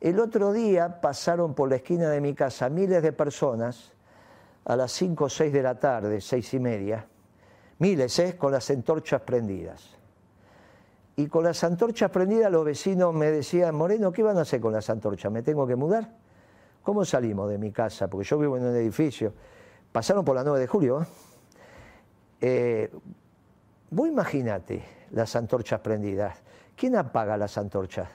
[0.00, 3.92] El otro día pasaron por la esquina de mi casa miles de personas
[4.64, 7.06] a las 5 o 6 de la tarde, seis y media,
[7.78, 8.36] miles, ¿eh?
[8.36, 9.96] con las antorchas prendidas.
[11.16, 14.72] Y con las antorchas prendidas los vecinos me decían, Moreno, ¿qué van a hacer con
[14.72, 15.30] las antorchas?
[15.30, 16.14] ¿Me tengo que mudar?
[16.82, 18.08] ¿Cómo salimos de mi casa?
[18.08, 19.34] Porque yo vivo en un edificio.
[19.92, 21.02] Pasaron por la 9 de julio.
[21.02, 21.06] ¿eh?
[22.40, 22.90] Eh,
[23.90, 26.38] vos imaginate las antorchas prendidas.
[26.74, 28.08] ¿Quién apaga las antorchas?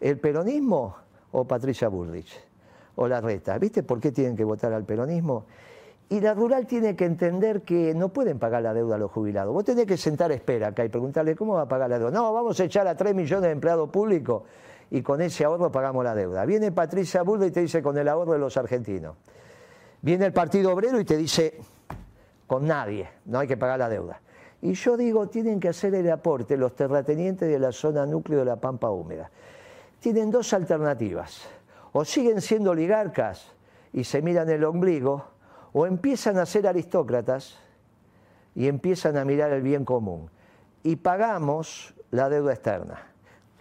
[0.00, 0.96] ¿El peronismo
[1.32, 2.40] o Patricia Bullrich?
[2.96, 3.58] O la reta.
[3.58, 5.46] ¿Viste por qué tienen que votar al peronismo?
[6.08, 9.54] Y la rural tiene que entender que no pueden pagar la deuda a los jubilados.
[9.54, 12.10] Vos tenés que sentar a espera acá y preguntarle cómo va a pagar la deuda.
[12.10, 14.42] No, vamos a echar a 3 millones de empleados públicos
[14.90, 16.44] y con ese ahorro pagamos la deuda.
[16.44, 19.14] Viene Patricia Bullrich y te dice con el ahorro de los argentinos.
[20.02, 21.58] Viene el Partido Obrero y te dice
[22.46, 24.20] con nadie, no hay que pagar la deuda.
[24.62, 28.44] Y yo digo, tienen que hacer el aporte los terratenientes de la zona núcleo de
[28.46, 29.30] la Pampa Húmeda.
[30.00, 31.42] Tienen dos alternativas.
[31.92, 33.52] O siguen siendo oligarcas
[33.92, 35.24] y se miran el ombligo,
[35.72, 37.58] o empiezan a ser aristócratas
[38.54, 40.30] y empiezan a mirar el bien común.
[40.82, 43.06] Y pagamos la deuda externa.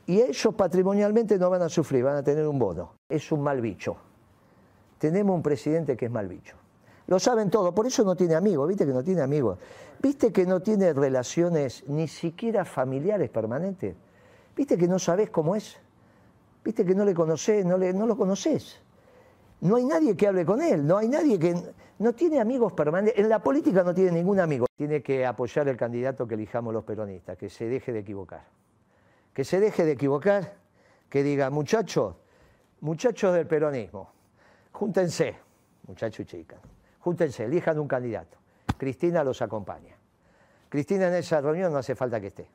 [0.06, 2.94] Y ellos patrimonialmente no van a sufrir, van a tener un bono.
[3.08, 3.96] Es un mal bicho.
[4.98, 6.56] Tenemos un presidente que es mal bicho.
[7.08, 9.58] Lo saben todo, por eso no tiene amigos, viste que no tiene amigos.
[10.02, 13.96] Viste que no tiene relaciones ni siquiera familiares permanentes.
[14.56, 15.78] Viste que no sabes cómo es.
[16.64, 18.80] Viste que no le conoces, no, no lo conoces.
[19.62, 21.56] No hay nadie que hable con él, no hay nadie que...
[22.00, 23.20] No tiene amigos permanentes.
[23.20, 24.68] En la política no tiene ningún amigo.
[24.78, 28.46] Tiene que apoyar el candidato que elijamos los peronistas, que se deje de equivocar.
[29.34, 30.54] Que se deje de equivocar,
[31.10, 32.16] que diga, muchachos,
[32.80, 34.12] muchachos del peronismo,
[34.72, 35.36] júntense,
[35.88, 36.60] muchachos y chicas
[37.00, 38.38] júntense, elijan un candidato.
[38.78, 39.96] Cristina los acompaña.
[40.70, 42.48] Cristina en esa reunión no hace falta que esté.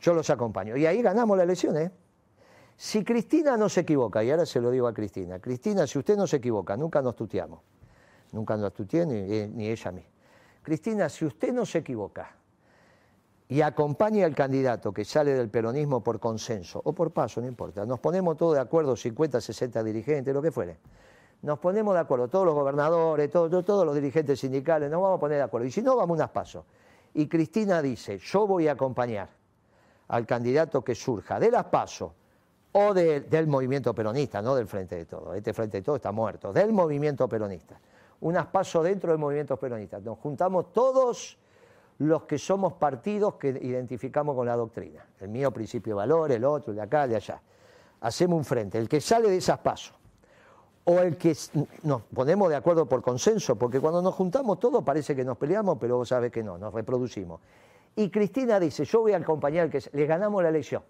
[0.00, 0.76] Yo los acompaño.
[0.76, 1.90] Y ahí ganamos la elección, ¿eh?
[2.76, 6.16] Si Cristina no se equivoca, y ahora se lo digo a Cristina, Cristina, si usted
[6.16, 7.60] no se equivoca, nunca nos tuteamos.
[8.32, 10.04] Nunca nos tuteé ni, eh, ni ella a mí.
[10.62, 12.34] Cristina, si usted no se equivoca
[13.48, 17.86] y acompaña al candidato que sale del peronismo por consenso o por paso, no importa,
[17.86, 20.78] nos ponemos todos de acuerdo, 50, 60 dirigentes, lo que fuere
[21.44, 25.20] nos ponemos de acuerdo, todos los gobernadores, todos, todos los dirigentes sindicales, nos vamos a
[25.20, 25.66] poner de acuerdo.
[25.66, 26.64] Y si no, vamos unas pasos.
[27.12, 29.28] Y Cristina dice, yo voy a acompañar
[30.08, 32.12] al candidato que surja de las pasos
[32.76, 35.32] o del movimiento peronista, no del Frente de Todo.
[35.34, 37.78] Este Frente de Todo está muerto, del movimiento peronista.
[38.20, 40.00] Unas pasos dentro del movimiento peronista.
[40.00, 41.38] Nos juntamos todos
[41.98, 45.06] los que somos partidos que identificamos con la doctrina.
[45.20, 47.40] El mío principio de valor, el otro, el de acá, el de allá.
[48.00, 48.76] Hacemos un frente.
[48.78, 49.94] El que sale de esas pasos
[50.82, 51.36] o el que
[51.84, 55.78] nos ponemos de acuerdo por consenso, porque cuando nos juntamos todos parece que nos peleamos,
[55.80, 57.40] pero vos sabés que no, nos reproducimos.
[57.94, 60.82] Y Cristina dice, yo voy a acompañar al que le ganamos la elección.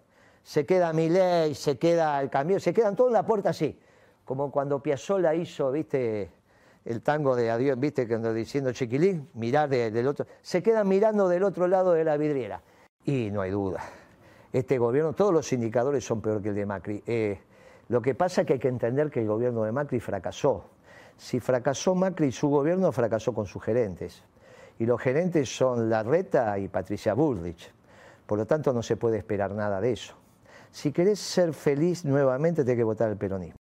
[0.45, 3.79] Se queda mi ley, se queda el cambio, se quedan todos en la puerta así,
[4.23, 6.29] como cuando Piazzolla hizo, viste,
[6.85, 11.41] el tango de adiós, viste, cuando diciendo chiquilín, mirar del otro, se quedan mirando del
[11.41, 12.61] otro lado de la vidriera.
[13.05, 13.83] Y no hay duda,
[14.53, 17.03] este gobierno, todos los indicadores son peor que el de Macri.
[17.07, 17.39] Eh,
[17.87, 20.65] lo que pasa es que hay que entender que el gobierno de Macri fracasó.
[21.17, 24.23] Si fracasó Macri, su gobierno fracasó con sus gerentes.
[24.77, 27.73] Y los gerentes son Larreta y Patricia Bullrich.
[28.27, 30.15] Por lo tanto, no se puede esperar nada de eso.
[30.75, 33.64] Si querés ser feliz nuevamente, tenés que votar al peronismo.